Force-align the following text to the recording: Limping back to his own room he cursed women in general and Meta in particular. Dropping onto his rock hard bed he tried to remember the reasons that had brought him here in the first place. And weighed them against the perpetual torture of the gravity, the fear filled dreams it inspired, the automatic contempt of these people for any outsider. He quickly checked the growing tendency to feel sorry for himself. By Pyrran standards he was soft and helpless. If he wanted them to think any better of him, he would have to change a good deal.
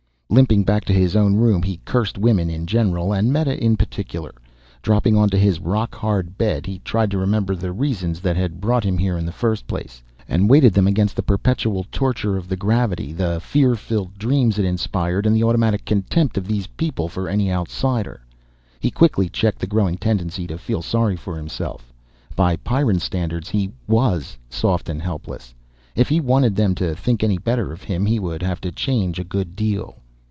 Limping 0.33 0.63
back 0.63 0.85
to 0.85 0.93
his 0.93 1.13
own 1.17 1.35
room 1.35 1.61
he 1.61 1.81
cursed 1.83 2.17
women 2.17 2.49
in 2.49 2.65
general 2.65 3.11
and 3.11 3.33
Meta 3.33 3.61
in 3.61 3.75
particular. 3.75 4.33
Dropping 4.81 5.17
onto 5.17 5.35
his 5.35 5.59
rock 5.59 5.93
hard 5.93 6.37
bed 6.37 6.65
he 6.65 6.79
tried 6.79 7.11
to 7.11 7.17
remember 7.17 7.53
the 7.53 7.73
reasons 7.73 8.21
that 8.21 8.37
had 8.37 8.61
brought 8.61 8.85
him 8.85 8.97
here 8.97 9.17
in 9.17 9.25
the 9.25 9.33
first 9.33 9.67
place. 9.67 10.01
And 10.29 10.49
weighed 10.49 10.71
them 10.71 10.87
against 10.87 11.17
the 11.17 11.21
perpetual 11.21 11.85
torture 11.91 12.37
of 12.37 12.47
the 12.47 12.55
gravity, 12.55 13.11
the 13.11 13.41
fear 13.41 13.75
filled 13.75 14.17
dreams 14.17 14.57
it 14.57 14.63
inspired, 14.63 15.25
the 15.25 15.43
automatic 15.43 15.83
contempt 15.83 16.37
of 16.37 16.47
these 16.47 16.67
people 16.67 17.09
for 17.09 17.27
any 17.27 17.51
outsider. 17.51 18.21
He 18.79 18.89
quickly 18.89 19.27
checked 19.27 19.59
the 19.59 19.67
growing 19.67 19.97
tendency 19.97 20.47
to 20.47 20.57
feel 20.57 20.81
sorry 20.81 21.17
for 21.17 21.35
himself. 21.35 21.91
By 22.37 22.55
Pyrran 22.55 23.01
standards 23.01 23.49
he 23.49 23.73
was 23.85 24.37
soft 24.49 24.87
and 24.87 25.01
helpless. 25.01 25.53
If 25.93 26.07
he 26.07 26.21
wanted 26.21 26.55
them 26.55 26.73
to 26.75 26.95
think 26.95 27.21
any 27.21 27.37
better 27.37 27.73
of 27.73 27.83
him, 27.83 28.05
he 28.05 28.17
would 28.17 28.41
have 28.41 28.61
to 28.61 28.71
change 28.71 29.19
a 29.19 29.25
good 29.25 29.57
deal. 29.57 29.97